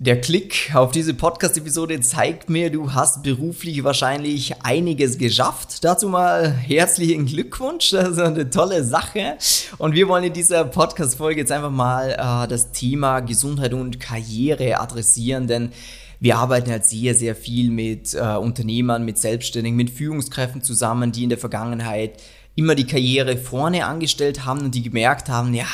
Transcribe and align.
Der 0.00 0.20
Klick 0.20 0.70
auf 0.74 0.92
diese 0.92 1.12
Podcast-Episode 1.12 2.00
zeigt 2.00 2.48
mir, 2.48 2.70
du 2.70 2.92
hast 2.92 3.24
beruflich 3.24 3.82
wahrscheinlich 3.82 4.54
einiges 4.62 5.18
geschafft. 5.18 5.82
Dazu 5.82 6.08
mal 6.08 6.52
herzlichen 6.52 7.26
Glückwunsch, 7.26 7.90
das 7.90 8.10
ist 8.10 8.20
eine 8.20 8.48
tolle 8.48 8.84
Sache. 8.84 9.38
Und 9.76 9.94
wir 9.94 10.06
wollen 10.06 10.22
in 10.22 10.32
dieser 10.32 10.64
Podcast-Folge 10.66 11.40
jetzt 11.40 11.50
einfach 11.50 11.72
mal 11.72 12.12
äh, 12.12 12.46
das 12.46 12.70
Thema 12.70 13.18
Gesundheit 13.18 13.74
und 13.74 13.98
Karriere 13.98 14.78
adressieren, 14.78 15.48
denn 15.48 15.72
wir 16.20 16.36
arbeiten 16.36 16.70
halt 16.70 16.84
sehr, 16.84 17.16
sehr 17.16 17.34
viel 17.34 17.72
mit 17.72 18.14
äh, 18.14 18.36
Unternehmern, 18.36 19.04
mit 19.04 19.18
Selbstständigen, 19.18 19.76
mit 19.76 19.90
Führungskräften 19.90 20.62
zusammen, 20.62 21.10
die 21.10 21.24
in 21.24 21.30
der 21.30 21.38
Vergangenheit 21.38 22.22
immer 22.54 22.76
die 22.76 22.86
Karriere 22.86 23.36
vorne 23.36 23.84
angestellt 23.84 24.44
haben 24.44 24.60
und 24.60 24.76
die 24.76 24.82
gemerkt 24.84 25.28
haben, 25.28 25.54
ja, 25.54 25.66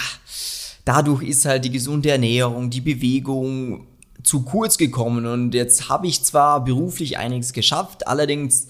dadurch 0.86 1.22
ist 1.24 1.44
halt 1.44 1.66
die 1.66 1.70
gesunde 1.70 2.10
Ernährung, 2.10 2.70
die 2.70 2.80
Bewegung, 2.80 3.86
zu 4.24 4.42
kurz 4.42 4.78
gekommen 4.78 5.26
und 5.26 5.54
jetzt 5.54 5.88
habe 5.88 6.08
ich 6.08 6.24
zwar 6.24 6.64
beruflich 6.64 7.18
einiges 7.18 7.52
geschafft, 7.52 8.08
allerdings 8.08 8.68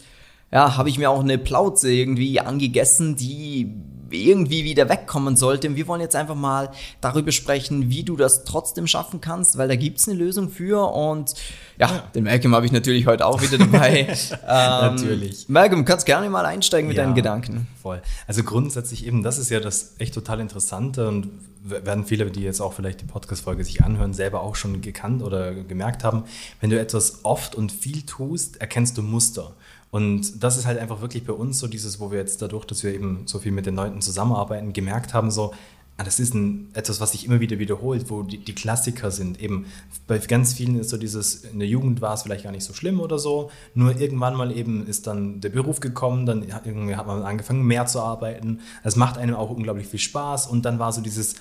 ja, 0.52 0.76
habe 0.76 0.88
ich 0.88 0.98
mir 0.98 1.10
auch 1.10 1.20
eine 1.20 1.38
Plauze 1.38 1.90
irgendwie 1.90 2.40
angegessen, 2.40 3.16
die 3.16 3.72
irgendwie 4.10 4.64
wieder 4.64 4.88
wegkommen 4.88 5.36
sollte. 5.36 5.68
Und 5.68 5.76
wir 5.76 5.88
wollen 5.88 6.00
jetzt 6.00 6.14
einfach 6.14 6.36
mal 6.36 6.70
darüber 7.00 7.32
sprechen, 7.32 7.90
wie 7.90 8.04
du 8.04 8.16
das 8.16 8.44
trotzdem 8.44 8.86
schaffen 8.86 9.20
kannst, 9.20 9.58
weil 9.58 9.66
da 9.68 9.76
gibt 9.76 9.98
es 9.98 10.08
eine 10.08 10.16
Lösung 10.16 10.50
für. 10.50 10.92
Und 10.92 11.34
ja, 11.78 11.86
ja. 11.88 11.98
den 12.14 12.24
Malcolm 12.24 12.54
habe 12.54 12.66
ich 12.66 12.72
natürlich 12.72 13.06
heute 13.06 13.26
auch 13.26 13.42
wieder 13.42 13.58
dabei. 13.58 14.00
ähm, 14.30 14.36
natürlich. 14.46 15.48
Malcolm, 15.48 15.84
kannst 15.84 16.06
gerne 16.06 16.30
mal 16.30 16.46
einsteigen 16.46 16.88
mit 16.88 16.96
ja, 16.96 17.04
deinen 17.04 17.14
Gedanken. 17.14 17.66
Voll. 17.82 18.00
Also 18.26 18.42
grundsätzlich 18.42 19.06
eben, 19.06 19.22
das 19.22 19.38
ist 19.38 19.50
ja 19.50 19.60
das 19.60 19.94
echt 19.98 20.14
total 20.14 20.40
Interessante 20.40 21.08
und 21.08 21.28
werden 21.64 22.04
viele, 22.04 22.30
die 22.30 22.42
jetzt 22.42 22.60
auch 22.60 22.74
vielleicht 22.74 23.00
die 23.00 23.06
Podcast-Folge 23.06 23.64
sich 23.64 23.82
anhören, 23.82 24.12
selber 24.12 24.42
auch 24.42 24.54
schon 24.54 24.82
gekannt 24.82 25.22
oder 25.22 25.54
gemerkt 25.54 26.04
haben. 26.04 26.24
Wenn 26.60 26.70
du 26.70 26.78
etwas 26.78 27.24
oft 27.24 27.54
und 27.54 27.72
viel 27.72 28.02
tust, 28.02 28.60
erkennst 28.60 28.98
du 28.98 29.02
Muster. 29.02 29.52
Und 29.90 30.42
das 30.42 30.58
ist 30.58 30.66
halt 30.66 30.78
einfach 30.78 31.00
wirklich 31.00 31.24
bei 31.24 31.32
uns 31.32 31.60
so 31.60 31.66
dieses, 31.66 32.00
wo 32.00 32.10
wir 32.10 32.18
jetzt 32.18 32.42
dadurch, 32.42 32.64
dass 32.66 32.82
wir 32.82 32.92
eben 32.92 33.22
so 33.26 33.38
viel 33.38 33.52
mit 33.52 33.64
den 33.64 33.76
Leuten 33.76 34.02
zusammenarbeiten, 34.02 34.72
gemerkt 34.72 35.14
haben, 35.14 35.30
so, 35.30 35.54
das 36.02 36.18
ist 36.18 36.34
ein, 36.34 36.70
etwas, 36.74 37.00
was 37.00 37.12
sich 37.12 37.24
immer 37.24 37.38
wieder 37.38 37.58
wiederholt, 37.60 38.10
wo 38.10 38.22
die, 38.22 38.38
die, 38.38 38.54
Klassiker 38.54 39.12
sind. 39.12 39.40
Eben 39.40 39.66
bei 40.08 40.18
ganz 40.18 40.54
vielen 40.54 40.78
ist 40.80 40.90
so 40.90 40.96
dieses, 40.96 41.44
in 41.44 41.60
der 41.60 41.68
Jugend 41.68 42.00
war 42.00 42.14
es 42.14 42.22
vielleicht 42.22 42.44
gar 42.44 42.50
nicht 42.50 42.64
so 42.64 42.74
schlimm 42.74 42.98
oder 42.98 43.18
so, 43.18 43.50
nur 43.74 44.00
irgendwann 44.00 44.34
mal 44.34 44.50
eben 44.56 44.86
ist 44.86 45.06
dann 45.06 45.40
der 45.40 45.50
Beruf 45.50 45.78
gekommen, 45.78 46.26
dann 46.26 46.52
hat, 46.52 46.66
irgendwie 46.66 46.96
hat 46.96 47.06
man 47.06 47.22
angefangen 47.22 47.62
mehr 47.62 47.86
zu 47.86 48.00
arbeiten. 48.00 48.60
Es 48.82 48.96
macht 48.96 49.18
einem 49.18 49.36
auch 49.36 49.50
unglaublich 49.50 49.86
viel 49.86 50.00
Spaß 50.00 50.48
und 50.48 50.64
dann 50.64 50.80
war 50.80 50.92
so 50.92 51.00
dieses, 51.00 51.36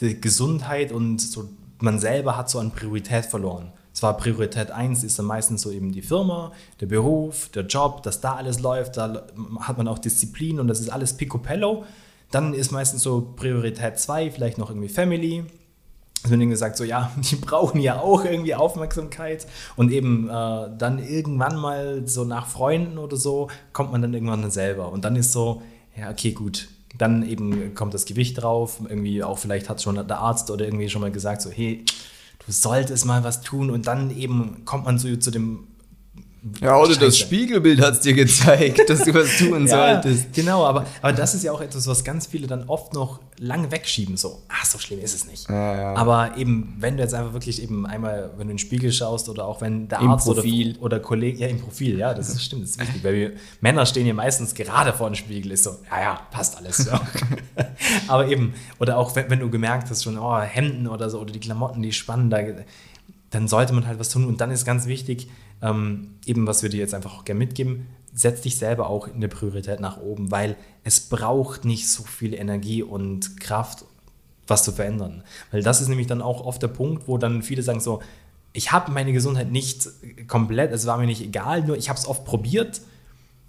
die 0.00 0.18
Gesundheit 0.18 0.90
und 0.90 1.20
so 1.20 1.50
man 1.80 1.98
selber 1.98 2.36
hat 2.36 2.48
so 2.48 2.58
an 2.58 2.70
Priorität 2.70 3.26
verloren. 3.26 3.72
Zwar 3.92 4.16
Priorität 4.16 4.72
1 4.72 5.04
ist 5.04 5.18
dann 5.18 5.26
meistens 5.26 5.62
so 5.62 5.70
eben 5.70 5.92
die 5.92 6.02
Firma, 6.02 6.50
der 6.80 6.86
Beruf, 6.86 7.48
der 7.50 7.64
Job, 7.64 8.02
dass 8.02 8.20
da 8.20 8.34
alles 8.34 8.60
läuft, 8.60 8.96
da 8.96 9.24
hat 9.60 9.78
man 9.78 9.86
auch 9.86 9.98
Disziplin 9.98 10.58
und 10.58 10.66
das 10.66 10.80
ist 10.80 10.88
alles 10.88 11.16
picobello. 11.16 11.84
Dann 12.34 12.52
ist 12.52 12.72
meistens 12.72 13.02
so 13.02 13.32
Priorität 13.36 14.00
2 14.00 14.32
vielleicht 14.32 14.58
noch 14.58 14.68
irgendwie 14.68 14.88
Family. 14.88 15.44
Es 16.24 16.30
wird 16.30 16.40
gesagt, 16.40 16.76
so 16.76 16.82
ja, 16.82 17.12
die 17.30 17.36
brauchen 17.36 17.80
ja 17.80 18.00
auch 18.00 18.24
irgendwie 18.24 18.56
Aufmerksamkeit. 18.56 19.46
Und 19.76 19.92
eben 19.92 20.28
äh, 20.28 20.68
dann 20.76 20.98
irgendwann 20.98 21.56
mal 21.56 22.08
so 22.08 22.24
nach 22.24 22.48
Freunden 22.48 22.98
oder 22.98 23.16
so 23.16 23.48
kommt 23.72 23.92
man 23.92 24.02
dann 24.02 24.12
irgendwann 24.14 24.42
dann 24.42 24.50
selber. 24.50 24.90
Und 24.90 25.04
dann 25.04 25.14
ist 25.14 25.30
so, 25.30 25.62
ja, 25.96 26.10
okay, 26.10 26.32
gut, 26.32 26.70
dann 26.98 27.22
eben 27.22 27.72
kommt 27.76 27.94
das 27.94 28.04
Gewicht 28.04 28.42
drauf, 28.42 28.80
irgendwie 28.88 29.22
auch 29.22 29.38
vielleicht 29.38 29.68
hat 29.68 29.80
schon 29.80 29.94
der 29.94 30.18
Arzt 30.18 30.50
oder 30.50 30.64
irgendwie 30.64 30.88
schon 30.88 31.02
mal 31.02 31.12
gesagt, 31.12 31.40
so 31.40 31.50
hey, 31.50 31.84
du 32.44 32.50
solltest 32.50 33.04
mal 33.04 33.22
was 33.22 33.42
tun. 33.42 33.70
Und 33.70 33.86
dann 33.86 34.10
eben 34.10 34.64
kommt 34.64 34.86
man 34.86 34.98
so 34.98 35.14
zu 35.14 35.30
dem 35.30 35.68
ja, 36.60 36.76
oder 36.76 36.88
Scheiße. 36.88 37.00
das 37.00 37.18
Spiegelbild 37.18 37.80
hat 37.80 37.94
es 37.94 38.00
dir 38.00 38.12
gezeigt, 38.12 38.88
dass 38.88 39.04
du 39.04 39.14
was 39.14 39.38
tun 39.38 39.66
ja, 39.66 40.02
solltest. 40.02 40.32
Genau, 40.34 40.64
aber, 40.66 40.84
aber 41.00 41.12
das 41.14 41.34
ist 41.34 41.42
ja 41.42 41.52
auch 41.52 41.60
etwas, 41.60 41.86
was 41.86 42.04
ganz 42.04 42.26
viele 42.26 42.46
dann 42.46 42.64
oft 42.68 42.92
noch 42.92 43.20
lang 43.38 43.70
wegschieben. 43.70 44.18
So, 44.18 44.42
ach, 44.48 44.66
so 44.66 44.78
schlimm 44.78 45.00
ist 45.00 45.14
es 45.14 45.26
nicht. 45.26 45.48
Ja, 45.48 45.74
ja. 45.74 45.94
Aber 45.94 46.36
eben, 46.36 46.76
wenn 46.78 46.96
du 46.96 47.02
jetzt 47.02 47.14
einfach 47.14 47.32
wirklich 47.32 47.62
eben 47.62 47.86
einmal, 47.86 48.30
wenn 48.36 48.48
du 48.48 48.52
in 48.52 48.56
den 48.56 48.58
Spiegel 48.58 48.92
schaust 48.92 49.30
oder 49.30 49.46
auch 49.46 49.62
wenn 49.62 49.88
der 49.88 50.00
Im 50.00 50.10
Arzt 50.10 50.26
Profil. 50.26 50.72
oder, 50.72 50.82
oder 50.82 51.00
Kollege, 51.00 51.38
ja, 51.38 51.48
im 51.48 51.60
Profil, 51.60 51.98
ja, 51.98 52.12
das 52.12 52.28
ist, 52.28 52.44
stimmt, 52.44 52.64
das 52.64 52.72
ist 52.72 52.80
wichtig, 52.80 53.02
weil 53.02 53.14
wir, 53.14 53.32
Männer 53.62 53.86
stehen 53.86 54.04
hier 54.04 54.14
meistens 54.14 54.54
gerade 54.54 54.92
vor 54.92 55.08
dem 55.08 55.14
Spiegel, 55.14 55.52
ist 55.52 55.64
so, 55.64 55.76
ja, 55.90 56.00
ja, 56.00 56.20
passt 56.30 56.58
alles. 56.58 56.86
Ja. 56.86 57.00
aber 58.08 58.28
eben, 58.28 58.52
oder 58.78 58.98
auch 58.98 59.16
wenn, 59.16 59.30
wenn, 59.30 59.40
du 59.40 59.48
gemerkt 59.48 59.88
hast, 59.88 60.04
schon, 60.04 60.18
oh, 60.18 60.38
Hemden 60.38 60.88
oder 60.88 61.08
so, 61.08 61.20
oder 61.20 61.32
die 61.32 61.40
Klamotten, 61.40 61.80
die 61.80 61.92
spannen, 61.92 62.28
da, 62.28 62.38
dann 63.34 63.48
sollte 63.48 63.72
man 63.72 63.86
halt 63.86 63.98
was 63.98 64.08
tun. 64.08 64.26
Und 64.26 64.40
dann 64.40 64.50
ist 64.50 64.64
ganz 64.64 64.86
wichtig, 64.86 65.28
ähm, 65.60 66.14
eben 66.24 66.46
was 66.46 66.62
wir 66.62 66.70
dir 66.70 66.78
jetzt 66.78 66.94
einfach 66.94 67.18
auch 67.18 67.24
gerne 67.24 67.38
mitgeben, 67.38 67.86
setz 68.12 68.42
dich 68.42 68.56
selber 68.56 68.88
auch 68.88 69.08
in 69.08 69.20
der 69.20 69.28
Priorität 69.28 69.80
nach 69.80 70.00
oben, 70.00 70.30
weil 70.30 70.56
es 70.84 71.00
braucht 71.00 71.64
nicht 71.64 71.88
so 71.88 72.04
viel 72.04 72.32
Energie 72.32 72.82
und 72.82 73.40
Kraft, 73.40 73.84
was 74.46 74.62
zu 74.62 74.72
verändern. 74.72 75.24
Weil 75.50 75.62
das 75.62 75.80
ist 75.80 75.88
nämlich 75.88 76.06
dann 76.06 76.22
auch 76.22 76.44
oft 76.44 76.62
der 76.62 76.68
Punkt, 76.68 77.08
wo 77.08 77.18
dann 77.18 77.42
viele 77.42 77.62
sagen 77.62 77.80
so, 77.80 78.00
ich 78.52 78.70
habe 78.70 78.92
meine 78.92 79.12
Gesundheit 79.12 79.50
nicht 79.50 79.88
komplett, 80.28 80.70
es 80.70 80.86
war 80.86 80.96
mir 80.98 81.06
nicht 81.06 81.22
egal, 81.22 81.64
nur 81.64 81.76
ich 81.76 81.88
habe 81.88 81.98
es 81.98 82.06
oft 82.06 82.24
probiert, 82.24 82.82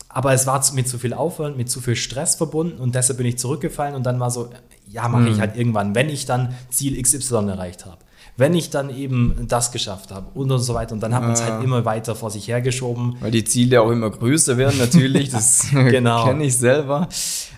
aber 0.10 0.34
es 0.34 0.48
war 0.48 0.64
mit 0.74 0.88
zu 0.88 0.98
viel 0.98 1.14
Aufwand, 1.14 1.58
mit 1.58 1.70
zu 1.70 1.80
viel 1.80 1.96
Stress 1.96 2.36
verbunden 2.36 2.80
und 2.80 2.96
deshalb 2.96 3.18
bin 3.18 3.28
ich 3.28 3.38
zurückgefallen 3.38 3.94
und 3.94 4.04
dann 4.04 4.20
war 4.20 4.32
so, 4.32 4.50
ja, 4.88 5.08
mache 5.08 5.30
ich 5.30 5.36
mhm. 5.36 5.42
halt 5.42 5.58
irgendwann, 5.58 5.94
wenn 5.94 6.10
ich 6.10 6.26
dann 6.26 6.56
Ziel 6.70 7.00
XY 7.00 7.50
erreicht 7.50 7.86
habe 7.86 8.05
wenn 8.38 8.54
ich 8.54 8.70
dann 8.70 8.96
eben 8.96 9.46
das 9.48 9.72
geschafft 9.72 10.12
habe 10.12 10.28
und, 10.34 10.52
und 10.52 10.60
so 10.60 10.74
weiter. 10.74 10.94
Und 10.94 11.02
dann 11.02 11.16
hat 11.16 11.22
man 11.22 11.32
es 11.32 11.42
halt 11.42 11.64
immer 11.64 11.86
weiter 11.86 12.16
vor 12.16 12.30
sich 12.30 12.50
hergeschoben. 12.50 13.16
Weil 13.22 13.32
die 13.32 13.46
Ziele 13.46 13.82
auch 13.82 13.90
immer 13.90 14.10
größer 14.10 14.58
werden, 14.58 14.78
natürlich. 14.78 15.30
Das 15.30 15.68
genau. 15.72 16.26
kenne 16.26 16.44
ich 16.44 16.58
selber. 16.58 17.08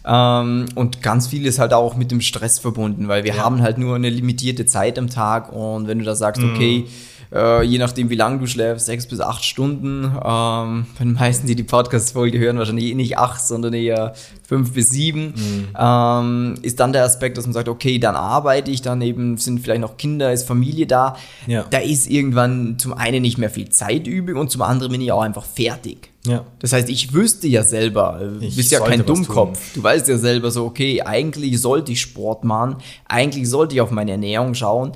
Ähm, 0.05 0.65
und 0.75 1.01
ganz 1.01 1.27
viel 1.27 1.47
ist 1.47 1.57
halt 1.57 1.73
auch 1.73 1.95
mit 1.95 2.11
dem 2.11 2.21
Stress 2.21 2.59
verbunden, 2.59 3.07
weil 3.07 3.23
wir 3.23 3.33
ja. 3.35 3.43
haben 3.43 3.61
halt 3.61 3.79
nur 3.79 3.95
eine 3.95 4.09
limitierte 4.09 4.67
Zeit 4.67 4.99
am 4.99 5.09
Tag. 5.09 5.51
Und 5.51 5.88
wenn 5.88 5.97
du 5.97 6.05
da 6.05 6.13
sagst, 6.13 6.43
mhm. 6.43 6.85
Äh, 7.33 7.63
je 7.63 7.77
nachdem, 7.77 8.09
wie 8.09 8.15
lange 8.15 8.39
du 8.39 8.47
schläfst, 8.47 8.85
sechs 8.85 9.07
bis 9.07 9.19
acht 9.19 9.43
Stunden. 9.43 10.03
Ähm, 10.03 10.85
bei 10.97 11.03
den 11.03 11.13
meisten, 11.13 11.47
die 11.47 11.55
die 11.55 11.63
Podcast-Folge 11.63 12.39
hören, 12.39 12.57
wahrscheinlich 12.57 12.85
eh 12.85 12.95
nicht 12.95 13.17
acht, 13.17 13.41
sondern 13.41 13.73
eher 13.73 14.13
fünf 14.47 14.73
bis 14.73 14.89
sieben. 14.89 15.33
Mhm. 15.35 15.67
Ähm, 15.77 16.55
ist 16.61 16.79
dann 16.79 16.93
der 16.93 17.03
Aspekt, 17.03 17.38
dass 17.38 17.45
man 17.45 17.53
sagt, 17.53 17.67
okay, 17.67 17.99
dann 17.99 18.15
arbeite 18.15 18.71
ich, 18.71 18.81
dann 18.81 19.01
eben 19.01 19.38
sind 19.38 19.59
vielleicht 19.59 19.81
noch 19.81 19.97
Kinder, 19.97 20.31
ist 20.31 20.47
Familie 20.47 20.88
da. 20.88 21.17
Ja. 21.47 21.65
Da 21.69 21.79
ist 21.79 22.09
irgendwann 22.09 22.79
zum 22.79 22.93
einen 22.93 23.21
nicht 23.21 23.38
mehr 23.38 23.49
viel 23.49 23.69
Zeit 23.69 24.07
übrig 24.07 24.38
und 24.38 24.49
zum 24.49 24.61
anderen 24.61 24.91
bin 24.91 25.01
ich 25.01 25.11
auch 25.11 25.21
einfach 25.21 25.45
fertig. 25.45 26.11
Ja. 26.25 26.45
Das 26.59 26.73
heißt, 26.73 26.89
ich 26.89 27.13
wüsste 27.13 27.47
ja 27.47 27.63
selber, 27.63 28.19
du 28.21 28.39
bist 28.39 28.71
ja 28.71 28.79
kein 28.81 29.05
Dummkopf. 29.05 29.73
Du 29.73 29.83
weißt 29.83 30.07
ja 30.07 30.17
selber 30.17 30.51
so, 30.51 30.65
okay, 30.65 31.01
eigentlich 31.01 31.59
sollte 31.61 31.91
ich 31.91 32.01
Sport 32.01 32.44
machen, 32.44 32.77
eigentlich 33.07 33.49
sollte 33.49 33.75
ich 33.75 33.81
auf 33.81 33.91
meine 33.91 34.11
Ernährung 34.11 34.53
schauen 34.53 34.91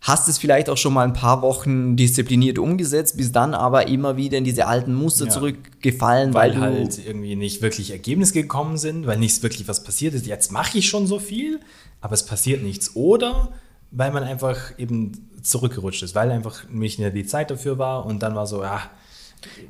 hast 0.00 0.28
es 0.28 0.38
vielleicht 0.38 0.70
auch 0.70 0.76
schon 0.76 0.94
mal 0.94 1.04
ein 1.04 1.12
paar 1.12 1.42
Wochen 1.42 1.96
diszipliniert 1.96 2.58
umgesetzt, 2.58 3.16
bis 3.16 3.32
dann 3.32 3.54
aber 3.54 3.88
immer 3.88 4.16
wieder 4.16 4.38
in 4.38 4.44
diese 4.44 4.66
alten 4.66 4.94
Muster 4.94 5.26
ja. 5.26 5.30
zurückgefallen, 5.30 6.32
weil, 6.32 6.52
weil 6.52 6.60
halt 6.60 7.06
irgendwie 7.06 7.36
nicht 7.36 7.60
wirklich 7.60 7.90
Ergebnisse 7.90 8.32
gekommen 8.32 8.78
sind, 8.78 9.06
weil 9.06 9.18
nichts 9.18 9.42
wirklich 9.42 9.68
was 9.68 9.84
passiert 9.84 10.14
ist. 10.14 10.26
Jetzt 10.26 10.52
mache 10.52 10.78
ich 10.78 10.88
schon 10.88 11.06
so 11.06 11.18
viel, 11.18 11.60
aber 12.00 12.14
es 12.14 12.24
passiert 12.24 12.62
nichts. 12.62 12.96
Oder 12.96 13.50
weil 13.90 14.10
man 14.10 14.22
einfach 14.22 14.78
eben 14.78 15.28
zurückgerutscht 15.42 16.02
ist, 16.02 16.14
weil 16.14 16.30
einfach 16.30 16.68
nicht 16.70 16.98
mehr 16.98 17.10
die 17.10 17.26
Zeit 17.26 17.50
dafür 17.50 17.78
war 17.78 18.06
und 18.06 18.22
dann 18.22 18.34
war 18.34 18.46
so, 18.46 18.62
ja, 18.62 18.82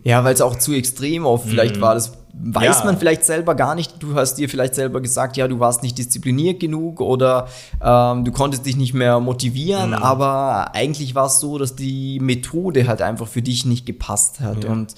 ja, 0.04 0.24
weil 0.24 0.34
es 0.34 0.40
auch 0.40 0.56
zu 0.56 0.72
extrem 0.72 1.26
oft 1.26 1.46
vielleicht 1.48 1.76
mm. 1.76 1.80
war. 1.80 1.94
Das 1.94 2.12
weiß 2.32 2.80
ja. 2.80 2.84
man 2.84 2.98
vielleicht 2.98 3.24
selber 3.24 3.54
gar 3.54 3.74
nicht. 3.74 4.02
Du 4.02 4.14
hast 4.14 4.36
dir 4.36 4.48
vielleicht 4.48 4.74
selber 4.74 5.00
gesagt, 5.00 5.36
ja, 5.36 5.48
du 5.48 5.58
warst 5.58 5.82
nicht 5.82 5.98
diszipliniert 5.98 6.60
genug 6.60 7.00
oder 7.00 7.48
ähm, 7.82 8.24
du 8.24 8.32
konntest 8.32 8.66
dich 8.66 8.76
nicht 8.76 8.94
mehr 8.94 9.20
motivieren, 9.20 9.90
mm. 9.90 9.94
aber 9.94 10.74
eigentlich 10.74 11.14
war 11.14 11.26
es 11.26 11.40
so, 11.40 11.58
dass 11.58 11.76
die 11.76 12.18
Methode 12.20 12.86
halt 12.86 13.02
einfach 13.02 13.28
für 13.28 13.42
dich 13.42 13.66
nicht 13.66 13.86
gepasst 13.86 14.40
hat. 14.40 14.64
Ja. 14.64 14.70
Und 14.70 14.94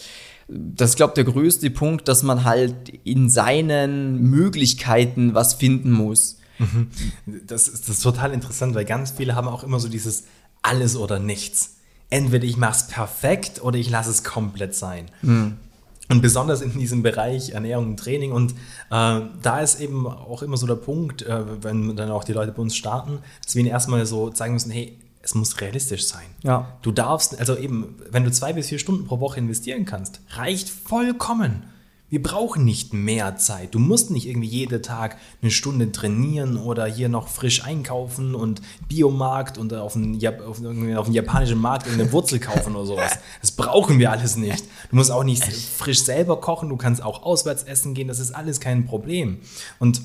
das 0.48 0.90
ist, 0.90 0.96
glaube 0.96 1.12
ich, 1.12 1.24
der 1.24 1.32
größte 1.32 1.70
Punkt, 1.70 2.08
dass 2.08 2.22
man 2.22 2.44
halt 2.44 2.90
in 3.04 3.30
seinen 3.30 4.20
Möglichkeiten 4.22 5.34
was 5.34 5.54
finden 5.54 5.90
muss. 5.90 6.38
Mhm. 6.58 6.88
Das, 7.46 7.68
ist, 7.68 7.88
das 7.88 7.96
ist 7.96 8.02
total 8.02 8.32
interessant, 8.32 8.74
weil 8.74 8.84
ganz 8.84 9.12
viele 9.12 9.34
haben 9.34 9.48
auch 9.48 9.64
immer 9.64 9.80
so 9.80 9.88
dieses 9.88 10.24
alles 10.62 10.96
oder 10.96 11.18
nichts 11.18 11.76
entweder 12.12 12.44
ich 12.44 12.56
mache 12.56 12.76
es 12.76 12.86
perfekt 12.86 13.62
oder 13.62 13.78
ich 13.78 13.88
lasse 13.90 14.10
es 14.10 14.22
komplett 14.22 14.74
sein. 14.74 15.06
Mhm. 15.22 15.56
Und 16.08 16.20
besonders 16.20 16.60
in 16.60 16.78
diesem 16.78 17.02
Bereich 17.02 17.50
Ernährung 17.50 17.86
und 17.86 17.96
Training. 17.96 18.32
Und 18.32 18.52
äh, 18.90 19.20
da 19.42 19.60
ist 19.60 19.80
eben 19.80 20.06
auch 20.06 20.42
immer 20.42 20.58
so 20.58 20.66
der 20.66 20.74
Punkt, 20.74 21.22
äh, 21.22 21.62
wenn 21.62 21.96
dann 21.96 22.10
auch 22.10 22.24
die 22.24 22.34
Leute 22.34 22.52
bei 22.52 22.60
uns 22.60 22.76
starten, 22.76 23.20
dass 23.42 23.54
wir 23.54 23.60
ihnen 23.60 23.70
erstmal 23.70 24.04
so 24.04 24.28
zeigen 24.28 24.52
müssen, 24.52 24.70
hey, 24.70 24.98
es 25.22 25.34
muss 25.34 25.60
realistisch 25.60 26.06
sein. 26.06 26.26
Ja. 26.42 26.76
Du 26.82 26.92
darfst, 26.92 27.38
also 27.38 27.56
eben, 27.56 27.94
wenn 28.10 28.24
du 28.24 28.30
zwei 28.30 28.52
bis 28.52 28.68
vier 28.68 28.78
Stunden 28.78 29.06
pro 29.06 29.20
Woche 29.20 29.38
investieren 29.38 29.86
kannst, 29.86 30.20
reicht 30.30 30.68
vollkommen. 30.68 31.62
Wir 32.12 32.22
brauchen 32.22 32.66
nicht 32.66 32.92
mehr 32.92 33.36
Zeit. 33.36 33.74
Du 33.74 33.78
musst 33.78 34.10
nicht 34.10 34.28
irgendwie 34.28 34.46
jeden 34.46 34.82
Tag 34.82 35.16
eine 35.40 35.50
Stunde 35.50 35.92
trainieren 35.92 36.58
oder 36.58 36.84
hier 36.84 37.08
noch 37.08 37.26
frisch 37.26 37.64
einkaufen 37.64 38.34
und 38.34 38.60
Biomarkt 38.86 39.56
und 39.56 39.72
auf 39.72 39.96
einen, 39.96 40.22
auf, 40.26 40.62
auf 40.62 41.06
einen 41.06 41.14
japanischen 41.14 41.58
Markt 41.58 41.86
irgendeine 41.86 42.12
Wurzel 42.12 42.38
kaufen 42.38 42.76
oder 42.76 42.84
sowas. 42.84 43.12
Das 43.40 43.52
brauchen 43.52 43.98
wir 43.98 44.10
alles 44.10 44.36
nicht. 44.36 44.62
Du 44.90 44.96
musst 44.96 45.10
auch 45.10 45.24
nicht 45.24 45.42
frisch 45.42 46.02
selber 46.02 46.38
kochen, 46.38 46.68
du 46.68 46.76
kannst 46.76 47.02
auch 47.02 47.22
auswärts 47.22 47.62
essen 47.62 47.94
gehen, 47.94 48.08
das 48.08 48.18
ist 48.18 48.32
alles 48.32 48.60
kein 48.60 48.84
Problem. 48.84 49.38
Und 49.78 50.02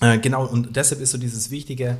äh, 0.00 0.16
genau, 0.16 0.46
und 0.46 0.76
deshalb 0.76 1.02
ist 1.02 1.10
so 1.10 1.18
dieses 1.18 1.50
Wichtige, 1.50 1.98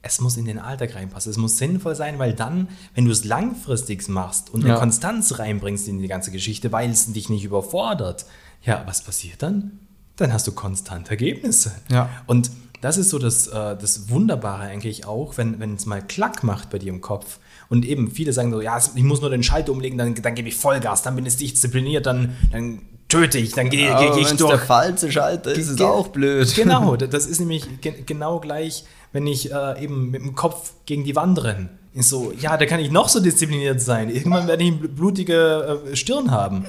es 0.00 0.22
muss 0.22 0.38
in 0.38 0.46
den 0.46 0.58
Alltag 0.58 0.94
reinpassen. 0.94 1.30
Es 1.30 1.36
muss 1.36 1.58
sinnvoll 1.58 1.94
sein, 1.94 2.18
weil 2.18 2.32
dann, 2.32 2.68
wenn 2.94 3.04
du 3.04 3.10
es 3.10 3.24
langfristig 3.24 4.08
machst 4.08 4.48
und 4.48 4.64
eine 4.64 4.72
ja. 4.72 4.78
Konstanz 4.78 5.38
reinbringst 5.38 5.86
in 5.88 6.00
die 6.00 6.08
ganze 6.08 6.30
Geschichte, 6.30 6.72
weil 6.72 6.90
es 6.90 7.12
dich 7.12 7.28
nicht 7.28 7.44
überfordert, 7.44 8.24
ja, 8.62 8.82
was 8.86 9.02
passiert 9.02 9.42
dann? 9.42 9.78
Dann 10.16 10.32
hast 10.32 10.46
du 10.46 10.52
konstant 10.52 11.10
Ergebnisse. 11.10 11.72
Ja. 11.90 12.10
Und 12.26 12.50
das 12.80 12.96
ist 12.96 13.10
so 13.10 13.18
das, 13.18 13.46
äh, 13.46 13.76
das 13.76 14.08
Wunderbare 14.08 14.64
eigentlich 14.64 15.06
auch, 15.06 15.36
wenn, 15.36 15.60
wenn 15.60 15.74
es 15.74 15.86
mal 15.86 16.02
Klack 16.02 16.42
macht 16.42 16.70
bei 16.70 16.78
dir 16.78 16.88
im 16.88 17.00
Kopf. 17.00 17.38
Und 17.68 17.84
eben 17.84 18.10
viele 18.10 18.32
sagen 18.32 18.50
so, 18.50 18.60
ja, 18.60 18.78
ich 18.78 19.02
muss 19.02 19.20
nur 19.20 19.30
den 19.30 19.42
Schalter 19.42 19.72
umlegen, 19.72 19.98
dann, 19.98 20.14
dann 20.14 20.34
gebe 20.34 20.48
ich 20.48 20.56
Vollgas, 20.56 21.02
dann 21.02 21.14
bin 21.14 21.26
ich 21.26 21.36
diszipliniert, 21.36 22.06
dann, 22.06 22.36
dann 22.50 22.82
töte 23.08 23.38
ich, 23.38 23.52
dann 23.52 23.68
gehe 23.68 23.94
geh, 23.96 24.10
geh 24.14 24.20
ich 24.20 24.36
durch. 24.36 24.50
der 24.50 24.58
falsche 24.58 25.12
Schalter 25.12 25.52
ist 25.52 25.68
es 25.68 25.80
auch 25.80 26.08
blöd. 26.08 26.52
Genau, 26.56 26.96
das 26.96 27.26
ist 27.26 27.40
nämlich 27.40 27.66
genau 28.06 28.40
gleich, 28.40 28.84
wenn 29.12 29.26
ich 29.26 29.52
äh, 29.52 29.82
eben 29.82 30.10
mit 30.10 30.22
dem 30.22 30.34
Kopf 30.34 30.72
gegen 30.86 31.04
die 31.04 31.16
Wand 31.16 31.42
renne. 31.42 31.68
Ist 31.92 32.08
so, 32.08 32.32
ja, 32.38 32.56
da 32.56 32.66
kann 32.66 32.78
ich 32.78 32.90
noch 32.92 33.08
so 33.08 33.18
diszipliniert 33.20 33.80
sein. 33.80 34.10
Irgendwann 34.10 34.46
werde 34.46 34.62
ich 34.62 34.70
eine 34.70 34.88
blutige 34.88 35.82
äh, 35.90 35.96
Stirn 35.96 36.30
haben. 36.30 36.66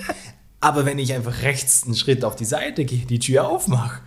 Aber 0.61 0.85
wenn 0.85 0.99
ich 0.99 1.13
einfach 1.13 1.41
rechts 1.41 1.83
einen 1.85 1.95
Schritt 1.95 2.23
auf 2.23 2.35
die 2.35 2.45
Seite 2.45 2.85
gehe, 2.85 3.05
die 3.05 3.19
Tür 3.19 3.47
aufmache, 3.47 4.01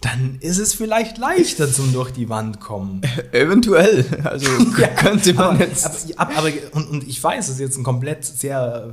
dann 0.00 0.36
ist 0.40 0.58
es 0.58 0.74
vielleicht 0.74 1.16
leichter 1.16 1.72
zum 1.72 1.92
durch 1.92 2.10
die 2.10 2.28
Wand 2.28 2.60
kommen. 2.60 3.00
Eventuell. 3.32 4.04
Also 4.24 4.46
ja, 4.78 4.88
könnte 4.88 5.32
man 5.32 5.54
aber, 5.54 5.64
jetzt. 5.64 6.18
Aber, 6.18 6.36
aber, 6.36 6.48
und, 6.72 6.90
und 6.90 7.08
ich 7.08 7.22
weiß, 7.22 7.46
das 7.46 7.54
ist 7.54 7.60
jetzt 7.60 7.78
ein 7.78 7.84
komplett 7.84 8.24
sehr 8.24 8.92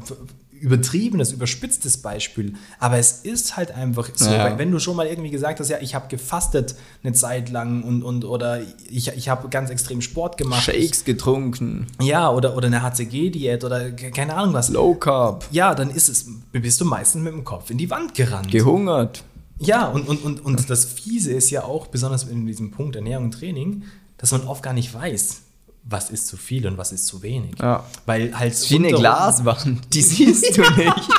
übertriebenes, 0.62 1.32
überspitztes 1.32 1.98
Beispiel, 1.98 2.54
aber 2.80 2.98
es 2.98 3.22
ist 3.24 3.58
halt 3.58 3.72
einfach 3.72 4.10
so, 4.14 4.30
ja. 4.30 4.58
wenn 4.58 4.72
du 4.72 4.80
schon 4.80 4.96
mal 4.96 5.08
irgendwie 5.08 5.32
gesagt 5.32 5.60
hast, 5.60 5.70
ja, 5.70 5.78
ich 5.82 5.96
habe 5.96 6.08
gefastet 6.08 6.76
eine 7.04 7.14
Zeit 7.14 7.50
lang 7.50 7.84
und, 7.84 8.04
und 8.04 8.24
oder 8.26 8.62
ich, 8.90 9.08
ich 9.10 9.30
habe 9.30 9.50
ganz 9.50 9.70
extrem 9.70 10.02
Sport 10.02 10.38
gemacht. 10.38 10.64
Shakes 10.64 11.04
getrunken. 11.04 11.88
Ja, 12.00 12.30
oder, 12.30 12.56
oder 12.56 12.68
eine 12.68 12.84
HCG-Diät 12.84 13.64
oder 13.64 13.92
keine 13.92 14.36
Ahnung 14.36 14.54
was. 14.54 14.70
Low 14.70 14.94
Carb. 14.96 15.46
Ja, 15.52 15.74
dann 15.74 15.90
ist 15.90 16.08
es, 16.08 16.28
bist 16.52 16.80
du 16.80 16.86
meistens 16.86 17.24
mit 17.24 17.34
dem 17.34 17.44
Kopf 17.44 17.72
in 17.72 17.78
die 17.78 17.90
Wand 17.90 18.14
gerannt. 18.14 18.52
Gehungert. 18.52 19.24
Ja, 19.58 19.88
und, 19.88 20.08
und, 20.08 20.24
und, 20.24 20.44
und 20.46 20.70
das 20.70 20.86
Fiese 20.86 21.32
ist 21.32 21.50
ja 21.50 21.64
auch, 21.64 21.88
besonders 21.88 22.24
in 22.24 22.46
diesem 22.46 22.72
Punkt 22.72 22.96
Ernährung 22.96 23.26
und 23.26 23.32
Training, 23.32 23.84
dass 24.18 24.32
man 24.32 24.48
oft 24.48 24.64
gar 24.64 24.74
nicht 24.74 24.94
weiß, 24.94 25.42
was 25.84 26.10
ist 26.10 26.28
zu 26.28 26.38
viel 26.38 26.68
und 26.68 26.78
was 26.78 26.92
ist 26.92 27.08
zu 27.08 27.22
wenig. 27.22 27.56
Ja. 27.60 27.84
Weil 28.06 28.38
halt. 28.38 28.54
Wie 28.70 28.76
eine 28.76 28.92
Glaswand, 28.92 29.82
die 29.94 30.02
siehst 30.02 30.58
du 30.58 30.62
nicht. 30.62 31.10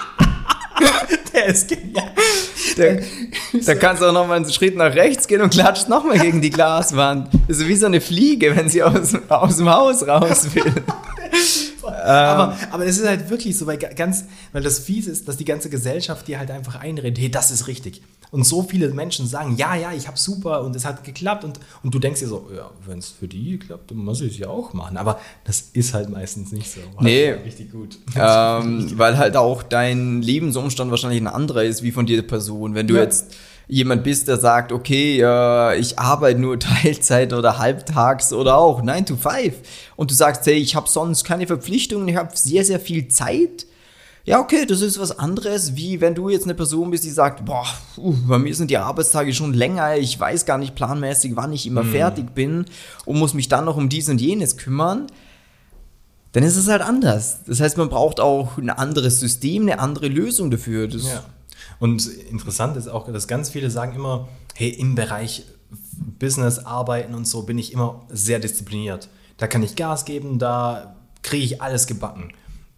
Der 1.35 1.47
ist 1.47 1.69
genial. 1.69 2.13
Da, 3.67 3.75
kannst 3.75 4.03
du 4.03 4.07
auch 4.07 4.13
noch 4.13 4.27
mal 4.27 4.37
einen 4.37 4.51
Schritt 4.51 4.77
nach 4.77 4.95
rechts 4.95 5.27
gehen 5.27 5.43
und 5.43 5.51
klatscht 5.51 5.89
noch 5.89 6.05
mal 6.05 6.19
gegen 6.19 6.41
die 6.41 6.51
Glaswand. 6.51 7.29
Das 7.49 7.59
ist 7.59 7.69
wie 7.69 7.77
so 7.77 7.87
eine 7.87 8.01
Fliege, 8.01 8.57
wenn 8.57 8.69
sie 8.69 8.83
aus, 8.83 9.15
aus 9.29 9.57
dem 9.57 9.69
Haus 9.69 10.07
raus 10.07 10.55
will. 10.55 10.73
aber, 11.83 12.57
aber 12.71 12.87
es 12.87 12.99
ist 12.99 13.07
halt 13.07 13.29
wirklich 13.31 13.57
so, 13.57 13.67
weil 13.67 13.79
ganz, 13.79 14.25
weil 14.53 14.63
das 14.63 14.79
fies 14.79 15.07
ist, 15.07 15.29
dass 15.29 15.37
die 15.37 15.45
ganze 15.45 15.71
Gesellschaft 15.71 16.29
dir 16.29 16.39
halt 16.39 16.51
einfach 16.51 16.77
einredet, 16.77 17.19
hey, 17.19 17.31
das 17.31 17.51
ist 17.51 17.67
richtig. 17.67 18.03
Und 18.33 18.45
so 18.45 18.63
viele 18.63 18.89
Menschen 18.89 19.27
sagen, 19.27 19.57
ja, 19.59 19.75
ja, 19.75 19.93
ich 19.93 20.09
habe 20.09 20.19
super 20.19 20.63
und 20.63 20.75
es 20.75 20.87
hat 20.87 21.05
geklappt 21.05 21.45
und, 21.45 21.61
und 21.83 21.93
du 21.95 21.99
denkst 21.99 22.21
dir 22.21 22.29
so, 22.29 22.49
ja, 22.57 22.71
wenn 22.87 22.99
es 22.99 23.11
für 23.11 23.29
die 23.29 23.59
klappt, 23.59 23.91
dann 23.91 23.99
muss 23.99 24.23
ich 24.23 24.33
es 24.33 24.39
ja 24.39 24.49
auch 24.49 24.73
machen. 24.73 24.97
Aber 24.97 25.21
das 25.45 25.69
ist 25.75 25.93
halt 25.93 26.09
meistens 26.09 26.51
nicht 26.51 26.71
so. 26.71 26.81
Nee. 27.01 27.33
Richtig 27.33 27.71
gut. 27.71 27.99
Ähm, 28.17 28.91
weil 28.97 29.19
halt 29.19 29.37
auch 29.37 29.63
dein 29.63 30.23
Lebensumstand 30.23 30.91
wahrscheinlich 30.91 31.21
ein 31.21 31.27
anderer 31.27 31.65
ist 31.65 31.83
wie 31.83 31.93
von 31.93 32.07
dir 32.07 32.27
Person. 32.27 32.75
Wenn 32.75 32.87
du 32.87 32.95
ja. 32.95 33.03
jetzt 33.03 33.35
jemand 33.69 34.03
bist, 34.03 34.29
der 34.29 34.39
sagt, 34.39 34.73
okay, 34.73 35.21
äh, 35.23 35.79
ich 35.79 35.99
arbeite 35.99 36.41
nur 36.41 36.59
Teilzeit 36.59 37.35
oder 37.35 37.59
halbtags 37.59 38.33
oder 38.33 38.57
auch 38.57 38.83
9 38.83 39.05
to 39.05 39.17
5 39.17 39.55
und 39.97 40.11
du 40.11 40.15
sagst, 40.15 40.47
hey, 40.47 40.55
ich 40.55 40.75
habe 40.75 40.89
sonst 40.89 41.25
keine 41.25 41.47
Verpflichtungen, 41.47 42.09
ich 42.09 42.17
habe 42.17 42.31
sehr, 42.35 42.65
sehr 42.65 42.81
viel 42.81 43.09
Zeit. 43.09 43.67
Ja, 44.25 44.39
okay, 44.39 44.67
das 44.67 44.83
ist 44.83 45.01
was 45.01 45.19
anderes, 45.19 45.75
wie 45.75 46.01
wenn 46.01 46.15
du 46.15 46.29
jetzt 46.29 46.45
eine 46.45 46.55
Person 46.55 46.91
bist, 46.91 47.05
die 47.05 47.11
sagt, 47.11 47.45
boah, 47.45 47.67
uh, 47.97 48.15
bei 48.29 48.39
mir 48.39 48.55
sind 48.55 48.71
die 48.71 48.79
Arbeitstage 48.79 49.35
schon 49.35 49.53
länger, 49.53 49.97
ich 49.97 50.19
weiß 50.19 50.47
gar 50.47 50.59
nicht 50.59 50.77
planmäßig, 50.77 51.35
wann 51.35 51.53
ich 51.53 51.67
immer 51.67 51.83
hm. 51.83 51.91
fertig 51.91 52.35
bin 52.35 52.67
und 53.05 53.19
muss 53.19 53.35
mich 53.35 53.49
dann 53.49 53.65
noch 53.65 53.77
um 53.77 53.89
dies 53.89 54.09
und 54.09 54.21
jenes 54.21 54.57
kümmern 54.57 55.09
dann 56.33 56.45
ist 56.45 56.57
es 56.57 56.69
halt 56.69 56.83
anders. 56.83 57.41
Das 57.47 57.61
heißt, 57.61 57.77
man 57.77 57.91
braucht 57.91 58.19
auch 58.19 58.57
ein 58.57 58.71
anderes 58.71 59.21
System, 59.21 59.63
eine 59.63 59.79
andere 59.79 60.09
Lösung 60.09 60.51
dafür. 60.51 60.89
Das 60.89 61.05
ja. 61.05 61.23
Und 61.79 62.07
interessant 62.07 62.77
ist 62.77 62.89
auch, 62.89 63.11
dass 63.13 63.29
ganz 63.29 63.51
viele 63.51 63.71
sagen 63.71 63.95
immer, 63.95 64.29
hey, 64.55 64.71
im 64.71 64.95
Bereich 64.95 65.45
Business, 66.19 66.59
Arbeiten 66.61 67.15
und 67.15 67.27
so 67.27 67.43
bin 67.43 67.59
ich 67.59 67.73
immer 67.73 68.07
sehr 68.09 68.39
diszipliniert. 68.39 69.09
Da 69.37 69.47
kann 69.47 69.63
ich 69.63 69.77
Gas 69.77 70.05
geben, 70.05 70.39
da 70.39 70.97
kriege 71.23 71.45
ich 71.45 71.63
alles 71.63 71.87
gebacken. 71.87 72.33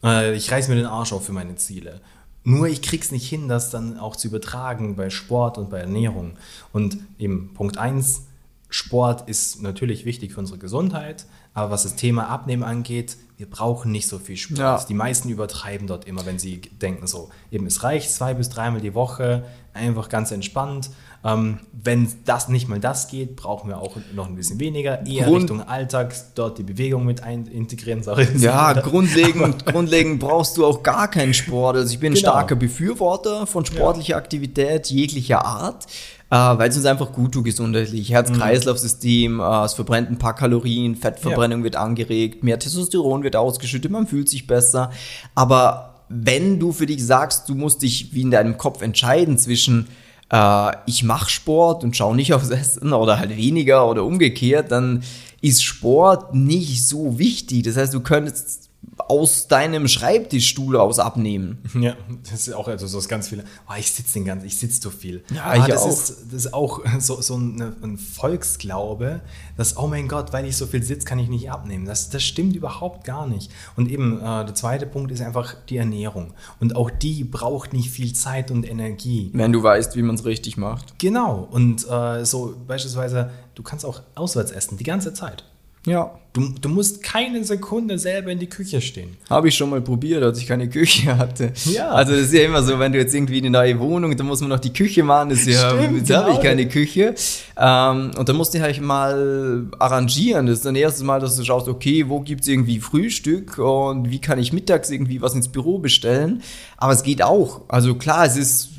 Äh, 0.04 0.34
ich 0.34 0.52
reiß 0.52 0.68
mir 0.68 0.76
den 0.76 0.86
Arsch 0.86 1.12
auf 1.12 1.24
für 1.24 1.32
meine 1.32 1.56
Ziele. 1.56 2.00
Nur 2.44 2.68
ich 2.68 2.82
krieg's 2.82 3.10
nicht 3.10 3.26
hin, 3.26 3.48
das 3.48 3.70
dann 3.70 3.98
auch 3.98 4.16
zu 4.16 4.28
übertragen 4.28 4.96
bei 4.96 5.08
Sport 5.08 5.56
und 5.56 5.70
bei 5.70 5.78
Ernährung. 5.78 6.36
Und 6.72 6.98
eben 7.18 7.54
Punkt 7.54 7.78
1, 7.78 8.26
Sport 8.74 9.28
ist 9.28 9.62
natürlich 9.62 10.04
wichtig 10.04 10.32
für 10.32 10.40
unsere 10.40 10.58
Gesundheit, 10.58 11.26
aber 11.52 11.70
was 11.70 11.84
das 11.84 11.94
Thema 11.94 12.28
Abnehmen 12.28 12.64
angeht, 12.64 13.16
wir 13.36 13.48
brauchen 13.48 13.92
nicht 13.92 14.08
so 14.08 14.18
viel 14.18 14.36
Sport. 14.36 14.58
Ja. 14.58 14.84
Die 14.88 14.94
meisten 14.94 15.28
übertreiben 15.28 15.86
dort 15.86 16.06
immer, 16.06 16.26
wenn 16.26 16.40
sie 16.40 16.60
denken 16.82 17.06
so, 17.06 17.30
eben 17.52 17.66
es 17.66 17.84
reicht 17.84 18.10
zwei 18.10 18.34
bis 18.34 18.48
dreimal 18.48 18.80
die 18.80 18.94
Woche, 18.94 19.44
einfach 19.74 20.08
ganz 20.08 20.32
entspannt. 20.32 20.90
Ähm, 21.24 21.60
wenn 21.72 22.08
das 22.24 22.48
nicht 22.48 22.68
mal 22.68 22.80
das 22.80 23.06
geht, 23.06 23.36
brauchen 23.36 23.68
wir 23.68 23.78
auch 23.78 23.96
noch 24.12 24.26
ein 24.26 24.34
bisschen 24.34 24.58
weniger, 24.58 25.06
eher 25.06 25.26
Grund 25.26 25.44
Richtung 25.44 25.62
Alltag, 25.62 26.12
dort 26.34 26.58
die 26.58 26.64
Bewegung 26.64 27.06
mit 27.06 27.22
ein 27.22 27.46
integrieren. 27.46 28.02
Sorry, 28.02 28.26
ja, 28.38 28.72
grundlegend, 28.72 29.66
grundlegend 29.72 30.18
brauchst 30.18 30.56
du 30.56 30.66
auch 30.66 30.82
gar 30.82 31.08
keinen 31.08 31.32
Sport. 31.32 31.76
Also 31.76 31.94
ich 31.94 32.00
bin 32.00 32.12
ein 32.12 32.16
genau. 32.16 32.30
starker 32.30 32.56
Befürworter 32.56 33.46
von 33.46 33.64
sportlicher 33.64 34.14
ja. 34.14 34.16
Aktivität 34.16 34.88
jeglicher 34.88 35.44
Art. 35.44 35.86
Äh, 36.34 36.58
weil 36.58 36.68
es 36.68 36.76
uns 36.76 36.86
einfach 36.86 37.12
gut 37.12 37.30
tut 37.30 37.44
gesundheitlich. 37.44 38.10
Herz-Kreislauf-System, 38.10 39.38
äh, 39.38 39.64
es 39.64 39.74
verbrennt 39.74 40.10
ein 40.10 40.18
paar 40.18 40.34
Kalorien, 40.34 40.96
Fettverbrennung 40.96 41.60
ja. 41.60 41.64
wird 41.64 41.76
angeregt, 41.76 42.42
mehr 42.42 42.58
Testosteron 42.58 43.22
wird 43.22 43.36
ausgeschüttet, 43.36 43.92
man 43.92 44.08
fühlt 44.08 44.28
sich 44.28 44.48
besser. 44.48 44.90
Aber 45.36 46.02
wenn 46.08 46.58
du 46.58 46.72
für 46.72 46.86
dich 46.86 47.06
sagst, 47.06 47.48
du 47.48 47.54
musst 47.54 47.82
dich 47.82 48.14
wie 48.14 48.22
in 48.22 48.32
deinem 48.32 48.58
Kopf 48.58 48.82
entscheiden 48.82 49.38
zwischen 49.38 49.86
äh, 50.28 50.72
ich 50.86 51.04
mache 51.04 51.30
Sport 51.30 51.84
und 51.84 51.96
schaue 51.96 52.16
nicht 52.16 52.34
aufs 52.34 52.50
Essen 52.50 52.92
oder 52.92 53.20
halt 53.20 53.36
weniger 53.36 53.88
oder 53.88 54.02
umgekehrt, 54.02 54.72
dann 54.72 55.04
ist 55.40 55.62
Sport 55.62 56.34
nicht 56.34 56.84
so 56.84 57.16
wichtig. 57.16 57.62
Das 57.62 57.76
heißt, 57.76 57.94
du 57.94 58.00
könntest 58.00 58.63
aus 59.08 59.48
deinem 59.48 59.88
Schreibtischstuhl 59.88 60.76
aus 60.76 60.98
abnehmen. 60.98 61.62
Ja, 61.78 61.96
das 62.22 62.48
ist 62.48 62.54
auch 62.54 62.68
also 62.68 62.86
so 62.86 63.00
ganz 63.08 63.28
viele. 63.28 63.44
Oh, 63.68 63.74
ich 63.78 63.90
sitze 63.90 64.14
den 64.14 64.24
ganzen, 64.24 64.46
ich 64.46 64.56
sitze 64.56 64.80
zu 64.80 64.90
viel. 64.90 65.24
Ja, 65.34 65.44
ah, 65.44 65.66
das 65.66 65.82
auch. 65.82 65.88
ist 65.88 66.08
das 66.30 66.44
ist 66.46 66.54
auch 66.54 66.80
so, 66.98 67.20
so 67.20 67.34
eine, 67.34 67.74
ein 67.82 67.98
Volksglaube, 67.98 69.20
dass 69.56 69.76
oh 69.76 69.86
mein 69.86 70.08
Gott, 70.08 70.32
weil 70.32 70.46
ich 70.46 70.56
so 70.56 70.66
viel 70.66 70.82
sitze, 70.82 71.06
kann 71.06 71.18
ich 71.18 71.28
nicht 71.28 71.50
abnehmen. 71.50 71.84
Das, 71.84 72.10
das 72.10 72.22
stimmt 72.22 72.56
überhaupt 72.56 73.04
gar 73.04 73.26
nicht. 73.26 73.50
Und 73.76 73.90
eben 73.90 74.18
äh, 74.18 74.44
der 74.44 74.54
zweite 74.54 74.86
Punkt 74.86 75.10
ist 75.12 75.20
einfach 75.20 75.54
die 75.68 75.76
Ernährung. 75.76 76.32
Und 76.60 76.76
auch 76.76 76.90
die 76.90 77.24
braucht 77.24 77.72
nicht 77.72 77.90
viel 77.90 78.12
Zeit 78.12 78.50
und 78.50 78.68
Energie. 78.68 79.30
Wenn 79.34 79.52
du 79.52 79.62
weißt, 79.62 79.96
wie 79.96 80.02
man 80.02 80.14
es 80.14 80.24
richtig 80.24 80.56
macht. 80.56 80.98
Genau. 80.98 81.48
Und 81.50 81.86
äh, 81.88 82.24
so 82.24 82.54
beispielsweise, 82.66 83.30
du 83.54 83.62
kannst 83.62 83.84
auch 83.84 84.02
auswärts 84.14 84.50
essen 84.50 84.78
die 84.78 84.84
ganze 84.84 85.12
Zeit. 85.12 85.44
Ja. 85.86 86.12
Du, 86.32 86.48
du, 86.60 86.68
musst 86.68 87.00
keine 87.00 87.44
Sekunde 87.44 87.96
selber 87.96 88.32
in 88.32 88.40
die 88.40 88.48
Küche 88.48 88.80
stehen. 88.80 89.16
Habe 89.30 89.48
ich 89.48 89.54
schon 89.54 89.70
mal 89.70 89.80
probiert, 89.80 90.20
als 90.20 90.40
ich 90.40 90.48
keine 90.48 90.68
Küche 90.68 91.16
hatte. 91.18 91.52
Ja. 91.66 91.90
Also 91.90 92.10
das 92.10 92.22
ist 92.22 92.32
ja 92.32 92.42
immer 92.42 92.60
so, 92.60 92.76
wenn 92.80 92.90
du 92.90 92.98
jetzt 92.98 93.14
irgendwie 93.14 93.38
eine 93.38 93.50
neue 93.50 93.78
Wohnung, 93.78 94.16
dann 94.16 94.26
muss 94.26 94.40
man 94.40 94.50
noch 94.50 94.58
die 94.58 94.72
Küche 94.72 95.04
machen. 95.04 95.28
Das 95.28 95.46
ja, 95.46 95.70
Stimmt, 95.70 95.98
jetzt 95.98 96.08
genau. 96.08 96.22
habe 96.22 96.32
ich 96.32 96.40
keine 96.40 96.66
Küche. 96.66 97.14
Ähm, 97.56 98.10
und 98.18 98.28
dann 98.28 98.34
musst 98.34 98.52
du 98.52 98.60
halt 98.60 98.80
mal 98.80 99.68
arrangieren. 99.78 100.46
Das 100.46 100.56
ist 100.56 100.64
dann 100.66 100.74
erstes 100.74 101.04
Mal, 101.04 101.20
dass 101.20 101.36
du 101.36 101.44
schaust, 101.44 101.68
okay, 101.68 102.08
wo 102.08 102.18
gibt 102.18 102.40
es 102.40 102.48
irgendwie 102.48 102.80
Frühstück 102.80 103.58
und 103.58 104.10
wie 104.10 104.20
kann 104.20 104.40
ich 104.40 104.52
mittags 104.52 104.90
irgendwie 104.90 105.22
was 105.22 105.34
ins 105.34 105.46
Büro 105.46 105.78
bestellen. 105.78 106.42
Aber 106.76 106.92
es 106.92 107.04
geht 107.04 107.22
auch. 107.22 107.60
Also 107.68 107.94
klar, 107.94 108.26
es 108.26 108.36
ist 108.36 108.70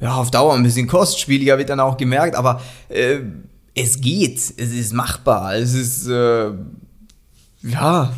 ja 0.00 0.14
auf 0.14 0.30
Dauer 0.30 0.54
ein 0.54 0.62
bisschen 0.62 0.86
kostspieliger, 0.86 1.58
ich 1.58 1.66
dann 1.66 1.80
auch 1.80 1.96
gemerkt, 1.96 2.36
aber 2.36 2.60
äh, 2.88 3.18
es 3.76 4.00
geht, 4.00 4.38
es 4.38 4.72
ist 4.72 4.92
machbar, 4.92 5.54
es 5.54 5.74
ist, 5.74 6.08
äh, 6.08 6.50
ja, 7.62 8.12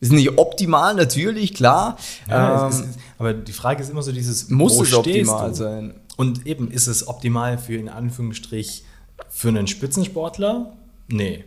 Ist 0.00 0.12
nicht 0.12 0.36
optimal, 0.36 0.96
natürlich, 0.96 1.54
klar. 1.54 1.96
Ja, 2.28 2.64
ähm, 2.64 2.70
es 2.70 2.80
ist, 2.80 2.98
aber 3.18 3.32
die 3.32 3.52
Frage 3.52 3.80
ist 3.82 3.88
immer 3.90 4.02
so 4.02 4.10
dieses, 4.10 4.50
muss 4.50 4.78
es 4.80 4.92
optimal 4.92 5.50
du? 5.50 5.54
sein? 5.54 5.94
Und 6.16 6.44
eben, 6.44 6.72
ist 6.72 6.88
es 6.88 7.06
optimal 7.06 7.56
für, 7.56 7.76
in 7.76 7.88
Anführungsstrich, 7.88 8.84
für 9.28 9.48
einen 9.48 9.68
Spitzensportler? 9.68 10.76
Nee. 11.06 11.44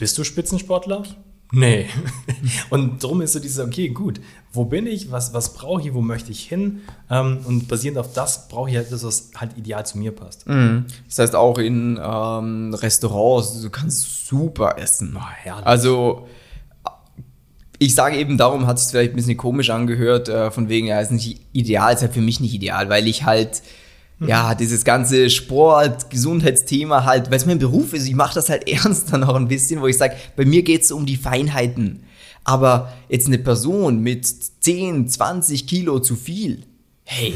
Bist 0.00 0.18
du 0.18 0.24
Spitzensportler? 0.24 1.04
Nee. 1.52 1.86
Und 2.70 3.02
darum 3.02 3.20
ist 3.20 3.32
so 3.32 3.38
dieses, 3.38 3.64
okay, 3.64 3.88
gut, 3.88 4.20
wo 4.52 4.64
bin 4.64 4.86
ich, 4.86 5.10
was, 5.10 5.34
was 5.34 5.54
brauche 5.54 5.82
ich, 5.82 5.94
wo 5.94 6.00
möchte 6.00 6.30
ich 6.30 6.40
hin? 6.40 6.82
Ähm, 7.10 7.40
und 7.44 7.68
basierend 7.68 7.98
auf 7.98 8.12
das 8.12 8.48
brauche 8.48 8.70
ich 8.70 8.76
halt 8.76 8.90
das, 8.90 9.04
was 9.04 9.30
halt 9.36 9.56
ideal 9.56 9.84
zu 9.84 9.98
mir 9.98 10.12
passt. 10.12 10.48
Mhm. 10.48 10.86
Das 11.08 11.18
heißt 11.18 11.34
auch 11.34 11.58
in 11.58 12.00
ähm, 12.02 12.74
Restaurants, 12.74 13.60
du 13.60 13.70
kannst 13.70 14.26
super 14.26 14.76
essen. 14.78 15.18
Herrlich. 15.42 15.66
Also 15.66 16.26
ich 17.78 17.94
sage 17.94 18.16
eben, 18.16 18.38
darum 18.38 18.66
hat 18.66 18.76
es 18.76 18.84
sich 18.84 18.92
vielleicht 18.92 19.12
ein 19.12 19.16
bisschen 19.16 19.36
komisch 19.36 19.70
angehört, 19.70 20.28
äh, 20.28 20.50
von 20.50 20.68
wegen, 20.68 20.86
ja, 20.86 21.00
ist 21.00 21.10
nicht 21.10 21.40
ideal, 21.52 21.92
ist 21.94 22.02
halt 22.02 22.12
für 22.12 22.20
mich 22.20 22.40
nicht 22.40 22.54
ideal, 22.54 22.88
weil 22.88 23.06
ich 23.08 23.24
halt, 23.24 23.62
ja, 24.20 24.54
dieses 24.54 24.84
ganze 24.84 25.28
Sport, 25.28 26.10
Gesundheitsthema 26.10 27.04
halt, 27.04 27.30
weil 27.30 27.36
es 27.36 27.46
mein 27.46 27.58
Beruf 27.58 27.92
ist, 27.92 28.06
ich 28.06 28.14
mache 28.14 28.34
das 28.34 28.48
halt 28.48 28.68
ernst 28.68 29.12
dann 29.12 29.24
auch 29.24 29.34
ein 29.34 29.48
bisschen, 29.48 29.80
wo 29.80 29.86
ich 29.86 29.98
sage, 29.98 30.16
bei 30.36 30.44
mir 30.44 30.62
geht 30.62 30.82
es 30.82 30.92
um 30.92 31.06
die 31.06 31.16
Feinheiten. 31.16 32.04
Aber 32.44 32.92
jetzt 33.08 33.26
eine 33.26 33.38
Person 33.38 34.00
mit 34.00 34.26
10, 34.26 35.08
20 35.08 35.66
Kilo 35.66 35.98
zu 35.98 36.14
viel, 36.14 36.62
hey, 37.04 37.34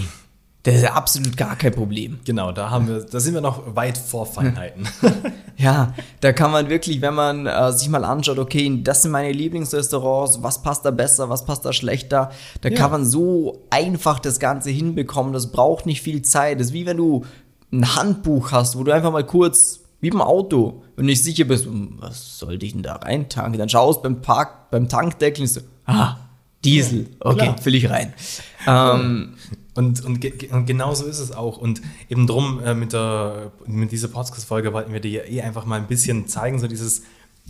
das 0.69 0.77
ist 0.77 0.83
ja 0.85 0.93
absolut 0.95 1.37
gar 1.37 1.57
kein 1.57 1.73
Problem. 1.73 2.19
Genau, 2.25 2.53
da 2.53 2.71
haben 2.71 2.89
wir, 2.89 3.01
da 3.01 3.21
sind 3.21 3.35
wir 3.35 3.41
noch 3.41 3.75
weit 3.77 3.99
vor 3.99 4.27
Feinheiten. 4.27 4.89
Ja, 5.61 5.93
da 6.21 6.33
kann 6.33 6.53
man 6.53 6.69
wirklich, 6.69 7.01
wenn 7.01 7.15
man 7.15 7.47
äh, 7.47 7.73
sich 7.73 7.89
mal 7.89 8.05
anschaut, 8.05 8.39
okay, 8.39 8.81
das 8.85 9.03
sind 9.03 9.11
meine 9.11 9.33
Lieblingsrestaurants, 9.33 10.41
was 10.41 10.63
passt 10.63 10.85
da 10.85 10.93
besser, 10.93 11.31
was 11.31 11.45
passt 11.45 11.65
da 11.65 11.73
schlechter, 11.73 12.31
da 12.61 12.69
Ja. 12.69 12.77
kann 12.77 12.93
man 12.93 13.05
so 13.05 13.65
einfach 13.69 14.21
das 14.21 14.39
Ganze 14.39 14.71
hinbekommen. 14.71 15.33
Das 15.33 15.51
braucht 15.51 15.85
nicht 15.85 16.01
viel 16.01 16.23
Zeit. 16.23 16.61
Das 16.61 16.69
ist 16.69 16.73
wie 16.75 16.87
wenn 16.87 16.97
du 16.99 17.25
ein 17.73 17.97
Handbuch 17.97 18.53
hast, 18.53 18.79
wo 18.79 18.85
du 18.85 18.93
einfach 18.93 19.11
mal 19.11 19.27
kurz, 19.27 19.81
wie 20.01 20.11
beim 20.11 20.23
Auto, 20.23 20.85
wenn 20.95 21.07
du 21.07 21.11
nicht 21.11 21.25
sicher 21.25 21.45
bist, 21.45 21.65
hm, 21.65 21.95
was 21.99 22.39
sollte 22.39 22.65
ich 22.65 22.73
denn 22.75 22.85
da 22.85 22.95
reintanken, 22.95 23.59
dann 23.59 23.69
schaust 23.69 24.01
beim 24.05 24.23
Park, 24.23 24.71
beim 24.71 24.89
Tankdeckel 24.89 25.43
und 25.43 25.49
so, 25.49 25.61
ah, 25.87 26.19
Diesel, 26.65 27.09
okay, 27.21 27.37
klar. 27.47 27.59
fülle 27.59 27.77
ich 27.79 27.91
rein. 27.91 28.15
Ähm, 28.67 29.35
Und, 29.79 30.05
und, 30.05 30.21
ge 30.21 30.51
und 30.51 30.67
genau 30.67 30.93
so 30.93 31.07
ist 31.07 31.21
es 31.21 31.31
auch. 31.31 31.57
Und 31.57 31.83
eben 32.09 32.27
drum, 32.27 32.61
äh, 32.65 32.75
mit, 32.75 32.93
der, 32.93 33.53
mit 33.65 33.93
dieser 33.93 34.09
Podcast-Folge 34.09 34.73
wollten 34.73 34.93
wir 34.93 34.99
dir 34.99 35.31
eh 35.31 35.41
einfach 35.41 35.67
mal 35.67 35.77
ein 35.77 35.87
bisschen 35.87 36.27
zeigen, 36.27 36.59
so 36.59 36.67
dieses, 36.67 37.03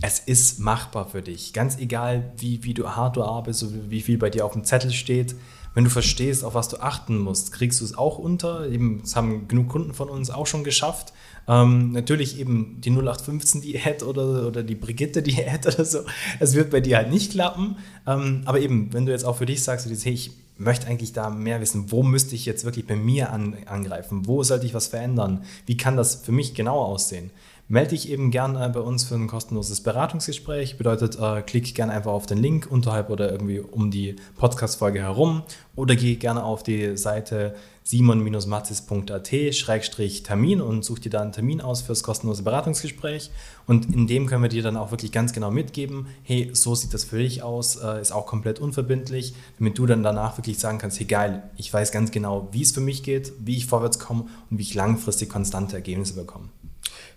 es 0.03 0.19
ist 0.19 0.59
machbar 0.59 1.09
für 1.09 1.23
dich. 1.23 1.53
Ganz 1.53 1.79
egal, 1.79 2.31
wie, 2.37 2.63
wie 2.63 2.75
du 2.75 2.87
hart 2.87 3.17
du 3.17 3.23
arbeitest, 3.23 3.89
wie 3.89 4.01
viel 4.01 4.19
bei 4.19 4.29
dir 4.29 4.45
auf 4.45 4.53
dem 4.53 4.63
Zettel 4.63 4.91
steht. 4.91 5.33
Wenn 5.73 5.85
du 5.85 5.89
verstehst, 5.89 6.43
auf 6.43 6.53
was 6.53 6.69
du 6.69 6.77
achten 6.77 7.17
musst, 7.17 7.51
kriegst 7.51 7.81
du 7.81 7.85
es 7.85 7.97
auch 7.97 8.19
unter. 8.19 8.69
Eben, 8.69 9.01
das 9.01 9.15
haben 9.15 9.47
genug 9.47 9.69
Kunden 9.69 9.95
von 9.95 10.07
uns 10.07 10.29
auch 10.29 10.45
schon 10.45 10.63
geschafft. 10.63 11.13
Ähm, 11.49 11.91
natürlich 11.93 12.39
eben 12.39 12.79
die 12.79 12.91
0815-Diät 12.91 14.03
oder, 14.03 14.47
oder 14.47 14.61
die 14.61 14.75
Brigitte-Diät 14.75 15.65
oder 15.65 15.83
so. 15.83 15.99
Es 16.39 16.53
wird 16.53 16.69
bei 16.69 16.79
dir 16.79 16.97
halt 16.97 17.09
nicht 17.09 17.31
klappen. 17.31 17.77
Ähm, 18.05 18.43
aber 18.45 18.59
eben, 18.59 18.93
wenn 18.93 19.07
du 19.07 19.11
jetzt 19.11 19.25
auch 19.25 19.37
für 19.37 19.47
dich 19.47 19.63
sagst, 19.63 19.83
so 19.83 19.89
dieses, 19.89 20.05
hey, 20.05 20.13
ich 20.13 20.31
möchte 20.57 20.85
eigentlich 20.87 21.11
da 21.11 21.31
mehr 21.31 21.59
wissen, 21.59 21.91
wo 21.91 22.03
müsste 22.03 22.35
ich 22.35 22.45
jetzt 22.45 22.65
wirklich 22.65 22.85
bei 22.85 22.95
mir 22.95 23.31
an, 23.31 23.55
angreifen? 23.65 24.27
Wo 24.27 24.43
sollte 24.43 24.67
ich 24.67 24.75
was 24.75 24.87
verändern? 24.87 25.43
Wie 25.65 25.75
kann 25.75 25.97
das 25.97 26.15
für 26.15 26.31
mich 26.31 26.53
genau 26.53 26.79
aussehen? 26.79 27.31
Melde 27.71 27.91
dich 27.91 28.09
eben 28.09 28.31
gern 28.31 28.55
äh, 28.55 28.67
bei 28.73 28.79
uns 28.79 29.03
für 29.03 29.15
ein 29.15 29.27
kostenloses 29.27 29.81
Beratungsgespräch. 29.81 30.77
Bedeutet, 30.77 31.19
äh, 31.19 31.43
klick 31.43 31.75
gerne 31.75 31.93
einfach 31.93 32.11
auf 32.11 32.25
den 32.25 32.39
Link 32.39 32.67
unterhalb 32.69 33.09
oder 33.09 33.31
irgendwie 33.31 33.59
um 33.59 33.91
die 33.91 34.15
Podcast-Folge 34.37 34.99
herum 34.99 35.43
oder 35.79 35.95
geh 35.95 36.15
gerne 36.15 36.43
auf 36.43 36.61
die 36.61 36.97
Seite 36.97 37.55
simon-matzis.at-termin 37.83 40.61
und 40.61 40.83
such 40.83 40.99
dir 40.99 41.09
da 41.09 41.21
einen 41.21 41.31
Termin 41.31 41.61
aus 41.61 41.81
fürs 41.81 42.03
kostenlose 42.03 42.43
Beratungsgespräch. 42.43 43.31
Und 43.65 43.95
in 43.95 44.05
dem 44.05 44.25
können 44.27 44.43
wir 44.43 44.49
dir 44.49 44.61
dann 44.61 44.75
auch 44.75 44.91
wirklich 44.91 45.13
ganz 45.13 45.31
genau 45.31 45.51
mitgeben, 45.51 46.07
hey, 46.23 46.49
so 46.53 46.75
sieht 46.75 46.93
das 46.93 47.05
für 47.05 47.19
dich 47.19 47.43
aus, 47.43 47.77
äh, 47.77 48.01
ist 48.01 48.11
auch 48.11 48.25
komplett 48.25 48.59
unverbindlich, 48.59 49.33
damit 49.57 49.77
du 49.77 49.85
dann 49.85 50.03
danach 50.03 50.37
wirklich 50.37 50.59
sagen 50.59 50.79
kannst, 50.79 50.99
hey 50.99 51.07
geil, 51.07 51.43
ich 51.55 51.73
weiß 51.73 51.93
ganz 51.93 52.11
genau, 52.11 52.49
wie 52.51 52.61
es 52.61 52.73
für 52.73 52.81
mich 52.81 53.01
geht, 53.01 53.31
wie 53.39 53.55
ich 53.55 53.65
vorwärts 53.65 53.99
komme 53.99 54.25
und 54.51 54.57
wie 54.57 54.63
ich 54.63 54.75
langfristig 54.75 55.29
konstante 55.29 55.77
Ergebnisse 55.77 56.15
bekomme. 56.15 56.49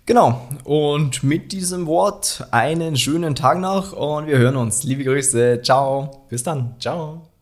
genau, 0.05 0.47
und 0.63 1.21
mit 1.21 1.51
diesem 1.51 1.85
Wort 1.85 2.47
einen 2.51 2.95
schönen 2.95 3.35
Tag 3.35 3.59
noch 3.59 3.91
und 3.91 4.27
wir 4.27 4.37
hören 4.37 4.55
uns. 4.55 4.83
Liebe 4.83 5.03
Grüße, 5.03 5.59
ciao. 5.63 6.23
Bis 6.29 6.43
dann, 6.43 6.75
ciao. 6.79 7.32